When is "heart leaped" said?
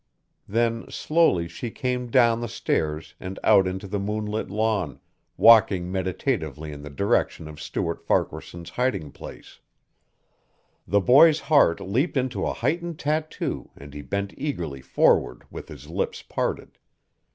11.41-12.17